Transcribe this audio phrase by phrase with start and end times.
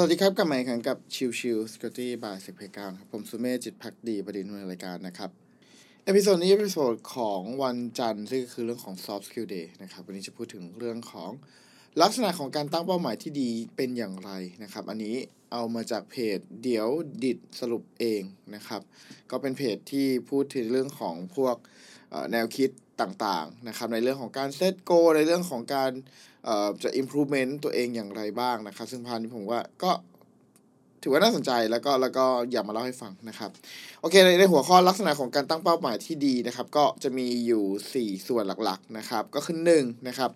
[0.00, 5.30] สวัสดีครับกลับมาอีกครั้งกับ Chill Chill Security by สิบเพกาครับผมสุเมธจิตภักดีประเด็นในรายการนะครับ
[6.04, 11.30] episode นี้ episode ของวันจันทร์ซึ่งคือเรื่องของ soft skill day นะครับวันนี้จะพูดถึงเรื่องของ
[12.02, 14.30] ลักษณะของการตั้งเป้าหมายที่ดีเป็นอย่างไร
[14.62, 15.16] นะครับ อันนี้
[15.52, 16.88] เอามาจากเพจเดี๋ยว
[17.24, 18.22] ดิดสรุปเอง
[18.54, 18.82] นะครับ
[19.30, 21.56] ก็เป็นเพจที่พูดถึงเรื่องของพวก
[22.32, 25.90] แนวคิดต่างๆนะครับในเรื่องของการ set goalในเรื่องของการ
[26.82, 29.92] จะ improvement ตัวเองอย่างไรบ้างนะครับ ซึ่งพาร์ทนี้ผมว่าก็
[31.02, 33.50] ถือว่าน่าสนใจแล้วก็แล้วก็อยากมาเล่าให้ฟังนะครับ
[34.00, 40.30] โอเคในในหัวข้อลักษณะของการตั้งเป้าหมายที่ดีนะครับ ก็จะมีอยู่ 4 ส่วนหลักๆนะครับ ก็คือ1นะครับ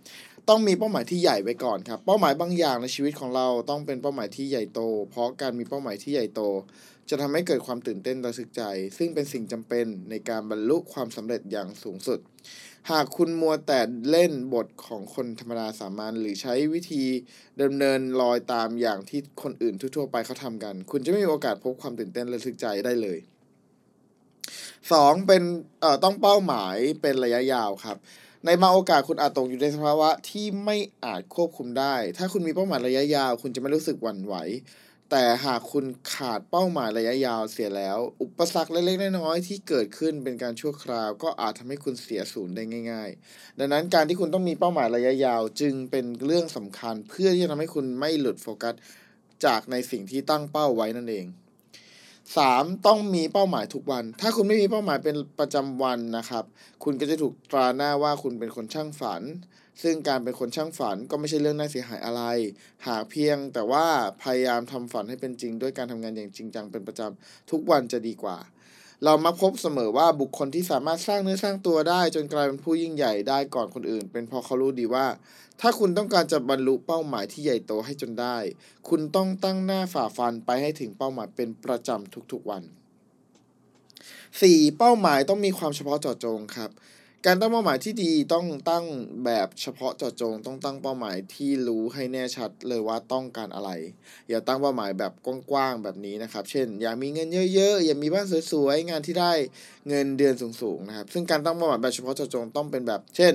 [0.48, 6.40] ต้องมีเป้าหมายที่ใหญ่ไว้ก่อนครับ เป้าหมายบางอย่างในชีวิตของเราต้องเป็นเป้าหมายที่ใหญ่โต เพราะการมีเป้าหมายที่ใหญ่โต
[7.10, 8.62] จะทำให้เกิดความตื่นเต้นระทึกใจ
[8.98, 12.18] ซึ่งเป็นสิ่งจำเป็นในการบรรลุความสำเร็จอย่างสูงสุด
[12.90, 17.04] หากคุณมัวแต่เล่นบทของคนธรรมดาสามัญหรือใช้วิธี
[17.62, 23.18] ดำเนินรอยตามอย่างที่คนอื่นทั่วๆไปเขาทำกัน คุณจะไม่มีโอกาสพบความตื่นเต้นระทึกใจได้เลย
[24.92, 25.42] สองเป็น
[25.80, 27.96] เอ่อต้องเป้าหมายเป็นระยะยาวครับ
[28.46, 34.34] ในบางโอกาสคุณอาจตกอยู่ในสภาวะที่ไม่อาจควบคุมได้ ถ้าคุณมีเป้าหมายระยะยาว คุณจะไม่รู้สึกหวั่นไหว
[35.10, 48.74] แต่หากคุณขาดเป้าหมายระยะยาวเสียแล้ว อุปสรรคเล็กๆน้อยๆที่เกิดขึ้นเป็นการชั่วคราว ก็อาจทำให้คุณเสียศูนย์ได้ง่าย ๆ ดังนั้นการที่คุณต้องมีเป้าหมายระยะยาวจึงเป็นเรื่องสำคัญ เพื่อที่จะทำให้คุณไม่หลุดโฟกัส
[49.44, 51.26] จากในสิ่งที่ตั้งเป้าไว้นั่นเอง
[52.36, 56.44] สามต้องมีเป้าหมายทุกวัน ถ้าคุณไม่มีเป้าหมายเป็นประจำวันนะครับ
[56.84, 59.22] คุณก็จะถูกตราหน้าว่าคุณเป็นคนช่างฝัน
[59.82, 62.22] ซึ่งการเป็นคนช่างฝันก็ไม่ใช่เรื่องน่าเสียหายอะไร
[62.86, 63.86] หากเพียงแต่ว่า
[64.22, 68.38] พยายามทำฝันให้เป็นจริง ด้วยการทำงานอย่างจริงจังเป็นประจำทุกวันจะดีกว่า
[69.04, 75.06] เรามักพบเสมอว่าบุคคลที่สามารถสร้างเนื้อสร้างตัวได้ จนกลายเป็นผู้ยิ่งใหญ่ได้ก่อนคนอื่น เป็นเพราะเขารู้ดีว่า
[75.60, 78.36] ถ้าคุณต้องการจะบรรลุเป้าหมายที่ใหญ่โตให้จนได้
[78.88, 82.62] คุณต้องตั้งหน้าฝ่าฟันไปให้ถึงเป้าหมายเป็นประจำทุกๆวัน
[83.90, 84.76] 4.
[84.78, 86.70] เป้าหมายต้องมีความเฉพาะเจาะจงครับ
[87.26, 88.84] การตั้งเป้าหมายที่ดีต้องตั้ง
[89.24, 93.70] แบบเฉพาะเจาะจง ต้องตั้งเป้าหมายที่รู้ให้แน่ชัดเลยว่าต้องการอะไร
[94.28, 95.12] อย่าตั้งเป้าหมายแบบ
[95.50, 99.32] กว้างๆแบบนี้นะครับ เช่น อยากมีเงินเยอะๆอยากมีบ้านสวยๆงานที่ได้
[99.88, 103.32] เงินเดือนสูงๆนะครับ ซึ่งการตั้งเป้าหมายแบบเฉพาะเจาะจงต้องเป็นแบบ เช่น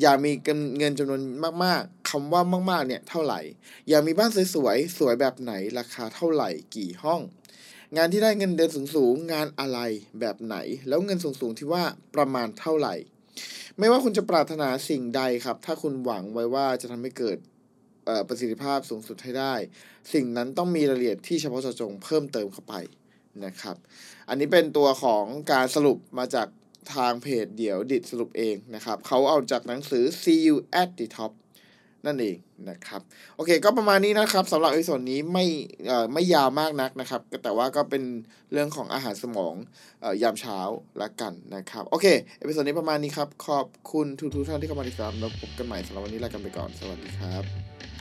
[0.00, 0.32] อยากมี
[0.78, 1.20] เงินจำนวน
[1.64, 3.40] มากๆคำว่ามากๆเนี่ยเท่าไหร่
[3.88, 7.20] อยากมีบ้านสวยๆสวยแบบไหนราคาเท่าไหร่กี่ห้อง
[7.96, 9.78] งานที่ได้เงินเดือนสูงๆ งานอะไร
[10.20, 10.56] แบบไหน
[10.88, 11.82] แล้วเงินสูงๆ ที่ว่า
[12.14, 12.94] ประมาณเท่าไหร่
[13.78, 17.38] ไม่ว่าคุณจะปรารถนาสิ่งใดครับ ถ้าคุณหวังไว้ว่าจะทำให้เกิด
[18.28, 19.54] ประสิทธิภาพสูงสุดให้ได้
[20.12, 22.74] สิ่งนั้นต้องมีรายละเอียดที่เฉพาะเจาะจงเพิ่มเติมเข้าไป
[23.44, 23.76] นะครับ
[24.28, 26.48] อันนี้เป็นตัวของการสรุปมาจาก
[26.94, 31.32] ทางเพจเดี๋ยวดิดสรุปเองนะครับเขาเอาจากหนังสือ See You at the Top
[32.06, 32.36] นั่นเอง
[32.70, 33.00] นะครับ
[33.36, 35.44] โอเค ก็ประมาณนี้นะครับสำหรับอีส่วนนี้ไม่
[35.86, 38.02] เออไม่ยาวมากนักนะครับ แต่ว่าก็เป็น
[38.52, 39.54] เรื่องของอาหารสมอง
[40.02, 40.58] ออยามเช้า
[41.02, 42.06] ละกันนะครับ โอเค
[42.38, 47.91] episode นี้ประมาณนี้ครับ ขอบคุณทุกทุกท่านที่เข้ามาติดตามแล้วพบกันใหม่สำหรับวันนี้ลากันไปก่อน สวัสดีครับ